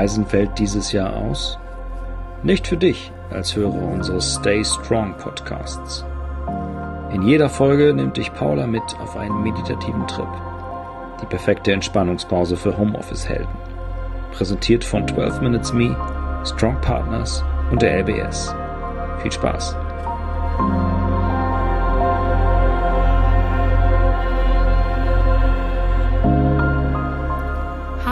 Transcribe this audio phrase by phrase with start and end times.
[0.00, 1.58] Reisen fällt dieses Jahr aus?
[2.42, 6.06] Nicht für dich als Hörer unseres Stay Strong Podcasts.
[7.12, 10.26] In jeder Folge nimmt dich Paula mit auf einen meditativen Trip.
[11.20, 13.54] Die perfekte Entspannungspause für Homeoffice-Helden.
[14.32, 15.94] Präsentiert von 12 Minutes Me,
[16.46, 18.54] Strong Partners und der LBS.
[19.20, 19.76] Viel Spaß!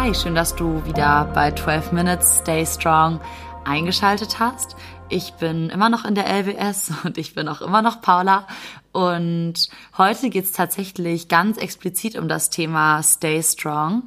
[0.09, 3.21] Hi, schön, dass du wieder bei 12 Minutes Stay Strong
[3.67, 4.75] eingeschaltet hast.
[5.11, 8.47] Ich bin immer noch in der LWS und ich bin auch immer noch Paula.
[8.93, 9.69] Und
[9.99, 14.05] heute geht es tatsächlich ganz explizit um das Thema Stay Strong,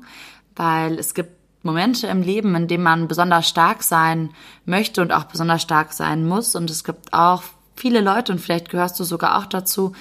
[0.55, 4.31] weil es gibt Momente im Leben, in denen man besonders stark sein
[4.65, 6.55] möchte und auch besonders stark sein muss.
[6.55, 7.43] Und es gibt auch
[7.75, 9.93] viele Leute, und vielleicht gehörst du sogar auch dazu,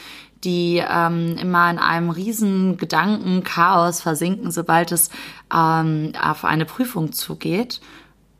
[0.44, 5.10] die ähm, immer in einem riesen Gedankenchaos versinken, sobald es
[5.54, 7.80] ähm, auf eine Prüfung zugeht.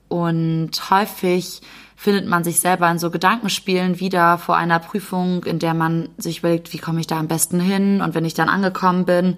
[0.09, 1.63] Und häufig
[2.01, 6.39] findet man sich selber in so Gedankenspielen wieder vor einer Prüfung, in der man sich
[6.39, 8.01] überlegt, wie komme ich da am besten hin?
[8.01, 9.37] Und wenn ich dann angekommen bin,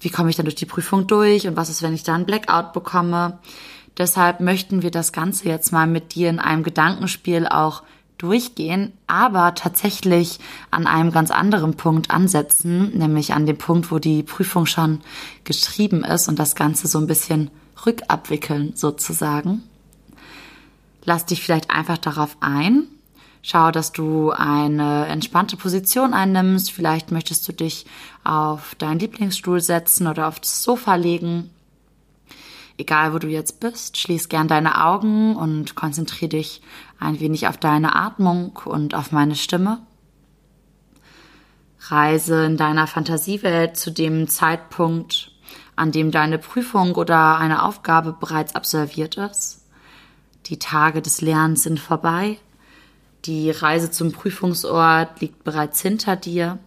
[0.00, 1.48] wie komme ich dann durch die Prüfung durch?
[1.48, 3.38] Und was ist, wenn ich da einen Blackout bekomme?
[3.98, 7.82] Deshalb möchten wir das Ganze jetzt mal mit dir in einem Gedankenspiel auch
[8.18, 10.38] durchgehen, aber tatsächlich
[10.70, 15.00] an einem ganz anderen Punkt ansetzen, nämlich an dem Punkt, wo die Prüfung schon
[15.44, 17.50] geschrieben ist und das Ganze so ein bisschen
[17.84, 19.62] rückabwickeln sozusagen.
[21.04, 22.84] Lass dich vielleicht einfach darauf ein.
[23.42, 26.72] Schau, dass du eine entspannte Position einnimmst.
[26.72, 27.86] Vielleicht möchtest du dich
[28.24, 31.50] auf deinen Lieblingsstuhl setzen oder auf das Sofa legen
[32.78, 36.60] Egal, wo du jetzt bist, schließ gern deine Augen und konzentriere dich
[36.98, 39.78] ein wenig auf deine Atmung und auf meine Stimme.
[41.88, 45.32] Reise in deiner Fantasiewelt zu dem Zeitpunkt,
[45.74, 49.64] an dem deine Prüfung oder eine Aufgabe bereits absolviert ist.
[50.46, 52.38] Die Tage des Lernens sind vorbei.
[53.24, 56.58] Die Reise zum Prüfungsort liegt bereits hinter dir.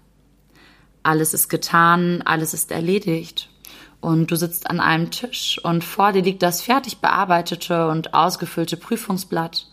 [1.03, 3.48] Alles ist getan, alles ist erledigt
[4.01, 8.77] und du sitzt an einem Tisch und vor dir liegt das fertig bearbeitete und ausgefüllte
[8.77, 9.67] Prüfungsblatt,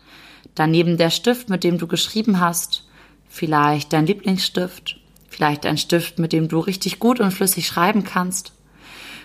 [0.55, 2.85] daneben der Stift, mit dem du geschrieben hast,
[3.29, 4.99] vielleicht dein Lieblingsstift,
[5.29, 8.53] vielleicht ein Stift, mit dem du richtig gut und flüssig schreiben kannst.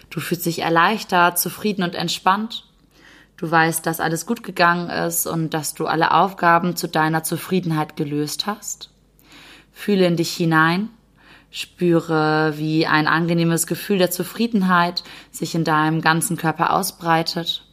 [0.09, 2.67] Du fühlst dich erleichtert, zufrieden und entspannt.
[3.37, 7.95] Du weißt, dass alles gut gegangen ist und dass du alle Aufgaben zu deiner Zufriedenheit
[7.95, 8.89] gelöst hast.
[9.71, 10.89] Fühle in dich hinein
[11.53, 17.67] Spüre, wie ein angenehmes Gefühl der Zufriedenheit sich in deinem ganzen Körper ausbreitet.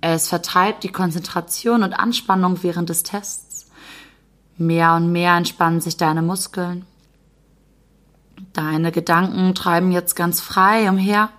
[0.00, 3.70] Es vertreibt die Konzentration und Anspannung während des Tests.
[4.56, 6.84] Mehr und mehr entspannen sich deine Muskeln.
[8.52, 11.30] Deine Gedanken treiben jetzt ganz frei umher.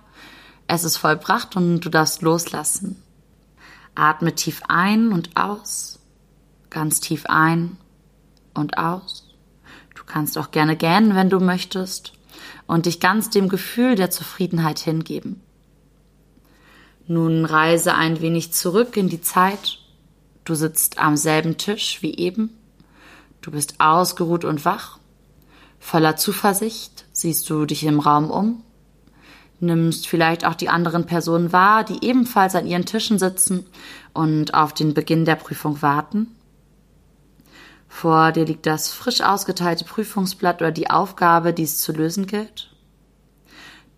[0.66, 3.02] Es ist vollbracht und du darfst loslassen.
[3.94, 5.98] Atme tief ein und aus.
[6.70, 7.76] Ganz tief ein
[8.54, 9.29] und aus
[10.10, 12.12] kannst auch gerne gähnen, wenn du möchtest,
[12.66, 15.40] und dich ganz dem Gefühl der Zufriedenheit hingeben.
[17.06, 19.78] Nun reise ein wenig zurück in die Zeit.
[20.44, 22.50] Du sitzt am selben Tisch wie eben.
[23.40, 24.98] Du bist ausgeruht und wach.
[25.78, 28.62] Voller Zuversicht siehst du dich im Raum um.
[29.60, 33.66] Nimmst vielleicht auch die anderen Personen wahr, die ebenfalls an ihren Tischen sitzen
[34.12, 36.34] und auf den Beginn der Prüfung warten.
[37.90, 42.70] Vor dir liegt das frisch ausgeteilte Prüfungsblatt oder die Aufgabe, die es zu lösen gilt.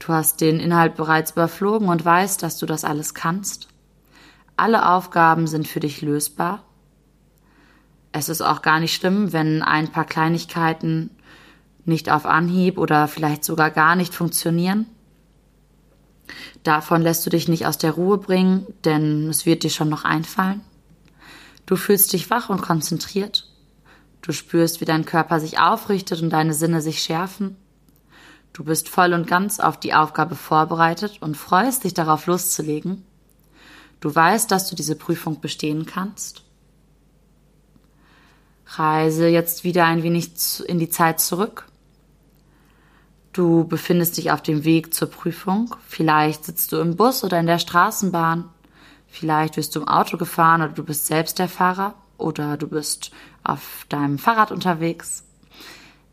[0.01, 3.69] Du hast den Inhalt bereits überflogen und weißt, dass du das alles kannst.
[4.57, 6.65] Alle Aufgaben sind für dich lösbar.
[8.11, 11.11] Es ist auch gar nicht schlimm, wenn ein paar Kleinigkeiten
[11.85, 14.87] nicht auf Anhieb oder vielleicht sogar gar nicht funktionieren.
[16.65, 20.05] Davon lässt du dich nicht aus der Ruhe bringen, denn es wird dir schon noch
[20.05, 20.63] einfallen.
[21.67, 23.52] Du fühlst dich wach und konzentriert.
[24.23, 27.57] Du spürst, wie dein Körper sich aufrichtet und deine Sinne sich schärfen.
[28.53, 33.05] Du bist voll und ganz auf die Aufgabe vorbereitet und freust dich darauf loszulegen.
[34.01, 36.45] Du weißt, dass du diese Prüfung bestehen kannst.
[38.67, 40.31] Reise jetzt wieder ein wenig
[40.67, 41.67] in die Zeit zurück.
[43.33, 45.75] Du befindest dich auf dem Weg zur Prüfung.
[45.89, 48.49] Vielleicht sitzt du im Bus oder in der Straßenbahn.
[49.07, 53.11] Vielleicht wirst du im Auto gefahren oder du bist selbst der Fahrer oder du bist
[53.45, 55.25] auf deinem Fahrrad unterwegs.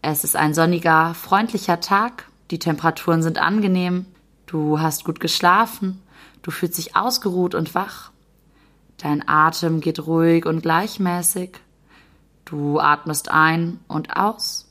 [0.01, 2.27] Es ist ein sonniger, freundlicher Tag.
[2.51, 4.05] Die Temperaturen sind angenehm.
[4.45, 6.01] Du hast gut geschlafen.
[6.41, 8.11] Du fühlst dich ausgeruht und wach.
[8.97, 11.51] Dein Atem geht ruhig und gleichmäßig.
[12.45, 14.67] Du atmest ein und aus.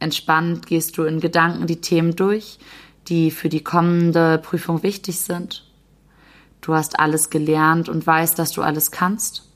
[0.00, 2.58] Entspannt gehst du in Gedanken die Themen durch,
[3.08, 5.64] die für die kommende Prüfung wichtig sind.
[6.60, 9.51] Du hast alles gelernt und weißt, dass du alles kannst.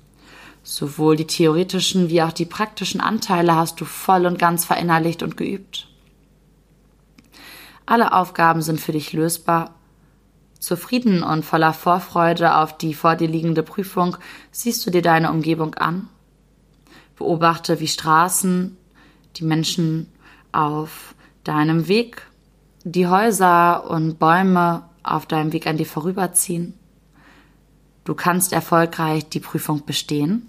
[0.68, 5.36] Sowohl die theoretischen wie auch die praktischen Anteile hast du voll und ganz verinnerlicht und
[5.36, 5.86] geübt.
[7.86, 9.76] Alle Aufgaben sind für dich lösbar.
[10.58, 14.16] Zufrieden und voller Vorfreude auf die vor dir liegende Prüfung
[14.50, 16.08] siehst du dir deine Umgebung an.
[17.14, 18.76] Beobachte, wie Straßen,
[19.36, 20.10] die Menschen
[20.50, 21.14] auf
[21.44, 22.26] deinem Weg,
[22.82, 26.74] die Häuser und Bäume auf deinem Weg an dir vorüberziehen.
[28.02, 30.48] Du kannst erfolgreich die Prüfung bestehen.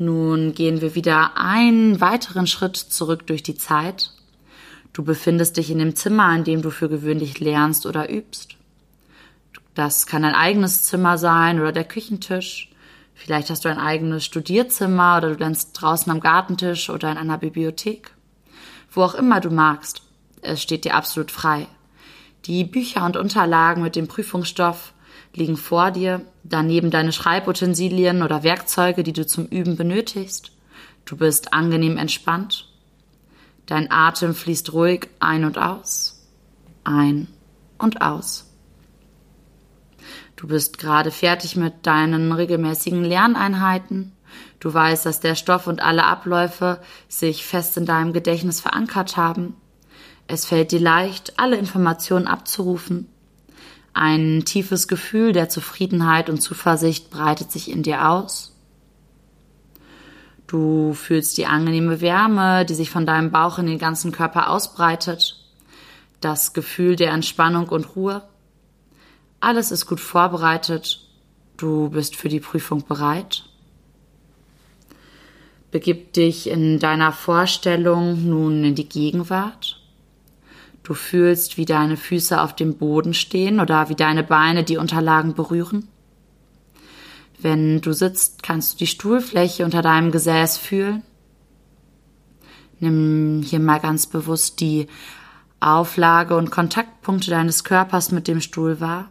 [0.00, 4.12] Nun gehen wir wieder einen weiteren Schritt zurück durch die Zeit.
[4.94, 8.56] Du befindest dich in dem Zimmer, in dem du für gewöhnlich lernst oder übst.
[9.74, 12.70] Das kann ein eigenes Zimmer sein oder der Küchentisch.
[13.14, 17.36] Vielleicht hast du ein eigenes Studierzimmer oder du lernst draußen am Gartentisch oder in einer
[17.36, 18.12] Bibliothek.
[18.90, 20.00] Wo auch immer du magst.
[20.40, 21.66] Es steht dir absolut frei.
[22.46, 24.94] Die Bücher und Unterlagen mit dem Prüfungsstoff
[25.34, 30.52] liegen vor dir, daneben deine Schreibutensilien oder Werkzeuge, die du zum Üben benötigst.
[31.04, 32.68] Du bist angenehm entspannt.
[33.66, 36.26] Dein Atem fließt ruhig ein und aus,
[36.84, 37.28] ein
[37.78, 38.46] und aus.
[40.34, 44.12] Du bist gerade fertig mit deinen regelmäßigen Lerneinheiten.
[44.58, 49.54] Du weißt, dass der Stoff und alle Abläufe sich fest in deinem Gedächtnis verankert haben.
[50.26, 53.08] Es fällt dir leicht, alle Informationen abzurufen
[53.92, 58.56] ein tiefes Gefühl der Zufriedenheit und Zuversicht breitet sich in dir aus.
[60.46, 65.36] Du fühlst die angenehme Wärme, die sich von deinem Bauch in den ganzen Körper ausbreitet,
[66.20, 68.22] das Gefühl der Entspannung und Ruhe.
[69.38, 71.06] Alles ist gut vorbereitet,
[71.56, 73.44] du bist für die Prüfung bereit.
[75.70, 79.79] Begib dich in deiner Vorstellung nun in die Gegenwart.
[80.82, 85.34] Du fühlst, wie deine Füße auf dem Boden stehen oder wie deine Beine die Unterlagen
[85.34, 85.88] berühren.
[87.38, 91.02] Wenn du sitzt, kannst du die Stuhlfläche unter deinem Gesäß fühlen.
[92.80, 94.88] Nimm hier mal ganz bewusst die
[95.60, 99.10] Auflage und Kontaktpunkte deines Körpers mit dem Stuhl wahr.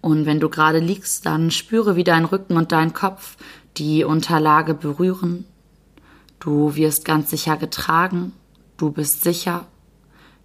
[0.00, 3.36] Und wenn du gerade liegst, dann spüre, wie dein Rücken und dein Kopf
[3.76, 5.44] die Unterlage berühren.
[6.40, 8.32] Du wirst ganz sicher getragen.
[8.82, 9.68] Du bist sicher.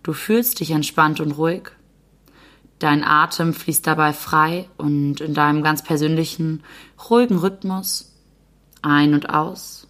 [0.03, 1.71] Du fühlst dich entspannt und ruhig.
[2.77, 6.61] Dein Atem fließt dabei frei und in deinem ganz persönlichen,
[7.09, 8.15] ruhigen Rhythmus
[8.83, 9.87] ein und aus.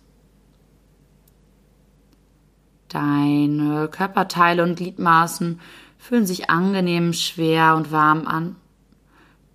[2.87, 5.59] Deine Körperteile und Gliedmaßen
[5.97, 8.55] fühlen sich angenehm, schwer und warm an.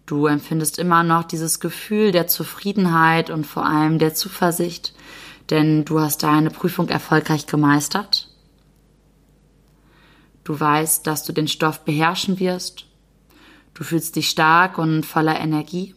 [0.05, 4.93] Du empfindest immer noch dieses Gefühl der Zufriedenheit und vor allem der Zuversicht,
[5.49, 8.29] denn du hast deine Prüfung erfolgreich gemeistert.
[10.44, 12.87] Du weißt, dass du den Stoff beherrschen wirst.
[13.75, 15.94] Du fühlst dich stark und voller Energie.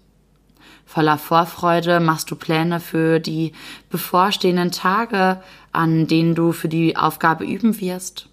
[0.86, 3.53] Voller Vorfreude machst du Pläne für die
[3.89, 8.30] bevorstehenden Tage, an denen du für die Aufgabe üben wirst.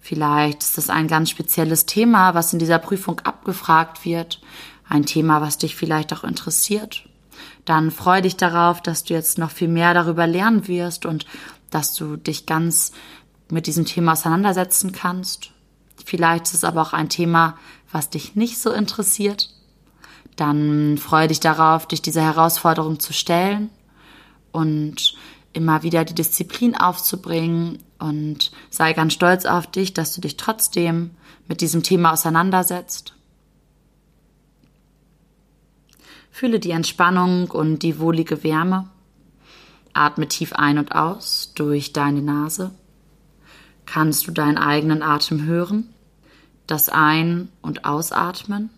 [0.00, 4.40] Vielleicht ist es ein ganz spezielles Thema, was in dieser Prüfung abgefragt wird,
[4.88, 7.04] ein Thema, was dich vielleicht auch interessiert.
[7.64, 11.26] Dann freu dich darauf, dass du jetzt noch viel mehr darüber lernen wirst und
[11.70, 12.92] dass du dich ganz
[13.52, 15.50] mit diesem Thema auseinandersetzen kannst.
[16.04, 17.56] Vielleicht ist es aber auch ein Thema,
[17.92, 19.50] was dich nicht so interessiert.
[20.36, 23.70] Dann freue dich darauf, dich dieser Herausforderung zu stellen
[24.52, 25.14] und
[25.52, 31.10] immer wieder die Disziplin aufzubringen und sei ganz stolz auf dich, dass du dich trotzdem
[31.48, 33.14] mit diesem Thema auseinandersetzt.
[36.30, 38.88] Fühle die Entspannung und die wohlige Wärme.
[39.92, 42.70] Atme tief ein und aus durch deine Nase.
[43.92, 45.92] Kannst du deinen eigenen Atem hören?
[46.68, 48.70] Das Ein- und Ausatmen?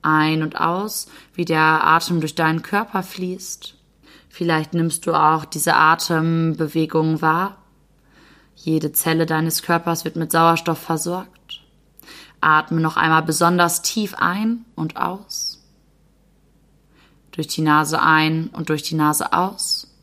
[0.00, 3.74] Ein und aus, wie der Atem durch deinen Körper fließt.
[4.28, 7.56] Vielleicht nimmst du auch diese Atembewegungen wahr.
[8.54, 11.64] Jede Zelle deines Körpers wird mit Sauerstoff versorgt.
[12.40, 15.64] Atme noch einmal besonders tief ein und aus.
[17.32, 19.93] Durch die Nase ein und durch die Nase aus.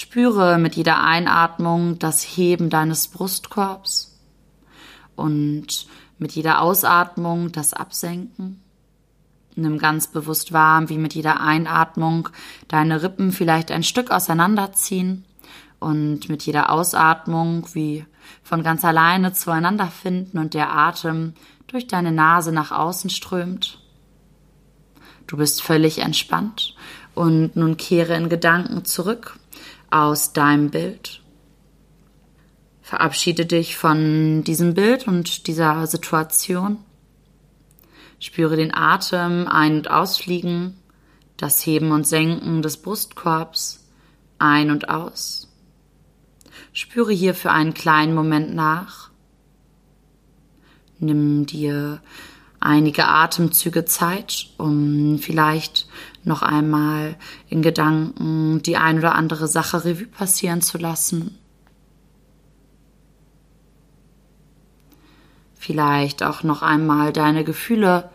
[0.00, 4.16] Spüre mit jeder Einatmung das Heben deines Brustkorbs
[5.16, 5.88] und
[6.18, 8.62] mit jeder Ausatmung das Absenken.
[9.56, 12.28] Nimm ganz bewusst wahr, wie mit jeder Einatmung
[12.68, 15.24] deine Rippen vielleicht ein Stück auseinanderziehen
[15.80, 18.06] und mit jeder Ausatmung wie
[18.44, 21.34] von ganz alleine zueinander finden und der Atem
[21.66, 23.80] durch deine Nase nach außen strömt.
[25.26, 26.76] Du bist völlig entspannt
[27.16, 29.40] und nun kehre in Gedanken zurück
[29.90, 31.22] aus deinem Bild.
[32.82, 36.78] Verabschiede dich von diesem Bild und dieser Situation.
[38.18, 40.74] Spüre den Atem ein- und ausfliegen,
[41.36, 43.84] das Heben und Senken des Brustkorbs
[44.38, 45.48] ein und aus.
[46.72, 49.10] Spüre hier für einen kleinen Moment nach.
[50.98, 52.00] Nimm dir
[52.60, 55.88] einige Atemzüge Zeit, um vielleicht
[56.24, 57.16] noch einmal
[57.48, 61.38] in Gedanken die ein oder andere Sache Revue passieren zu lassen.
[65.54, 68.10] Vielleicht auch noch einmal deine Gefühle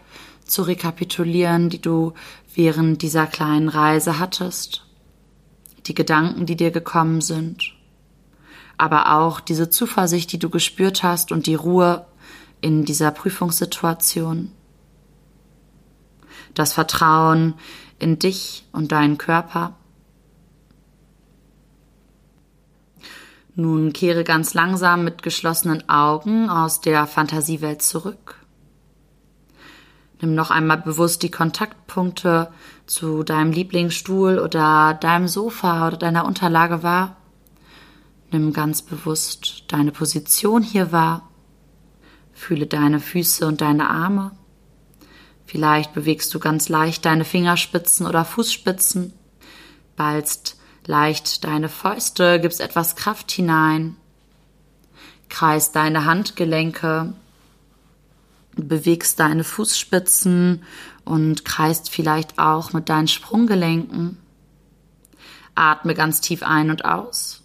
[0.46, 2.14] zu rekapitulieren, die du
[2.54, 4.86] während dieser kleinen Reise hattest.
[5.88, 7.76] Die Gedanken, die dir gekommen sind.
[8.78, 12.06] Aber auch diese Zuversicht, die du gespürt hast und die Ruhe
[12.62, 14.52] in dieser Prüfungssituation.
[16.54, 17.56] Das Vertrauen
[18.04, 19.76] in dich und deinen Körper.
[23.56, 28.36] Nun kehre ganz langsam mit geschlossenen Augen aus der Fantasiewelt zurück.
[30.22, 32.52] Nimm noch einmal bewusst die Kontaktpunkte
[32.86, 37.18] zu deinem Lieblingsstuhl oder deinem Sofa oder deiner Unterlage wahr.
[38.32, 41.30] Nimm ganz bewusst deine Position hier wahr.
[42.34, 44.32] Fühle deine Füße und deine Arme.
[45.54, 49.14] Vielleicht bewegst du ganz leicht deine Fingerspitzen oder Fußspitzen,
[49.96, 50.58] ballst
[50.88, 53.96] leicht deine Fäuste, gibst etwas Kraft hinein,
[55.30, 57.14] kreist deine Handgelenke,
[58.56, 60.64] bewegst deine Fußspitzen
[61.06, 64.18] und kreist vielleicht auch mit deinen Sprunggelenken.
[65.54, 67.44] Atme ganz tief ein und aus.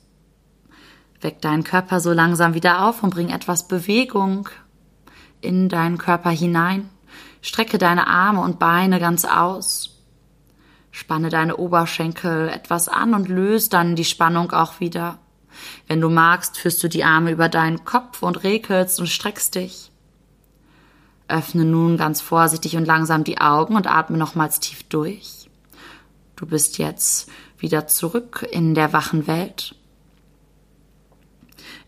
[1.20, 4.48] Weck deinen Körper so langsam wieder auf und bring etwas Bewegung
[5.42, 6.88] in deinen Körper hinein.
[7.40, 9.98] Strecke deine Arme und Beine ganz aus.
[10.90, 15.18] Spanne deine Oberschenkel etwas an und löse dann die Spannung auch wieder.
[15.86, 19.90] Wenn du magst, führst du die Arme über deinen Kopf und regelst und streckst dich.
[21.28, 25.50] Öffne nun ganz vorsichtig und langsam die Augen und atme nochmals tief durch.
[26.36, 29.74] Du bist jetzt wieder zurück in der wachen Welt.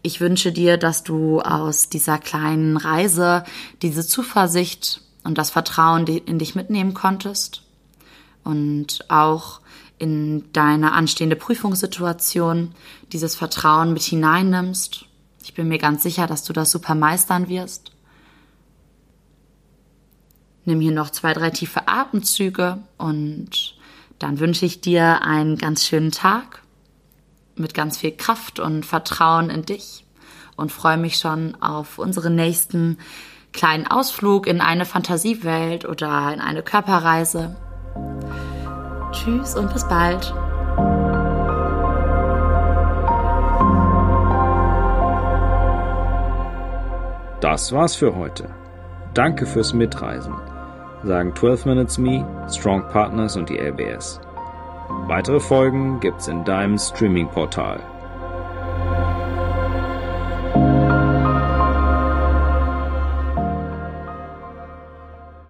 [0.03, 3.45] Ich wünsche dir, dass du aus dieser kleinen Reise
[3.83, 7.63] diese Zuversicht und das Vertrauen in dich mitnehmen konntest
[8.45, 9.61] und auch
[9.99, 12.75] in deine anstehende Prüfungssituation
[13.13, 15.05] dieses Vertrauen mit hineinnimmst.
[15.45, 17.93] Ich bin mir ganz sicher, dass du das super meistern wirst.
[20.65, 23.77] Nimm hier noch zwei, drei tiefe Atemzüge und
[24.19, 26.63] dann wünsche ich dir einen ganz schönen Tag
[27.57, 30.05] mit ganz viel Kraft und Vertrauen in dich
[30.57, 32.99] und freue mich schon auf unseren nächsten
[33.53, 37.57] kleinen Ausflug in eine Fantasiewelt oder in eine Körperreise.
[39.13, 40.33] Tschüss und bis bald.
[47.41, 48.51] Das war's für heute.
[49.15, 50.35] Danke fürs Mitreisen,
[51.03, 54.21] sagen 12 Minutes Me, Strong Partners und die LBS.
[55.07, 57.81] Weitere Folgen gibt's in deinem Streaming-Portal